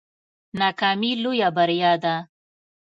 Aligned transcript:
ناکامي 0.59 1.11
لویه 1.23 1.49
بریا 1.55 1.93
ده 2.03 2.15